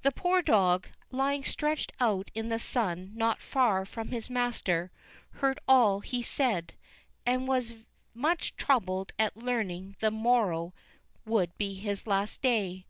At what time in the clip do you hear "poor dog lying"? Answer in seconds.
0.10-1.44